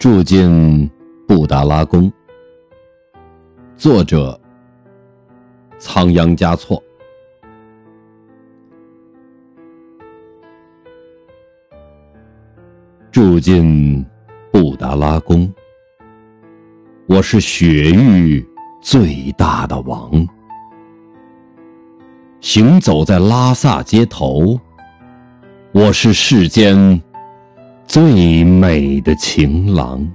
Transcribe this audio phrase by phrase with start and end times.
[0.00, 0.90] 住进
[1.28, 2.10] 布达拉宫。
[3.76, 4.40] 作者：
[5.78, 6.82] 仓央嘉措。
[13.10, 14.02] 住进
[14.50, 15.52] 布达拉宫，
[17.06, 18.42] 我是雪域
[18.80, 20.26] 最大的王。
[22.40, 24.58] 行走在拉萨街头，
[25.72, 26.98] 我是世间
[27.90, 30.08] 最美的情郎。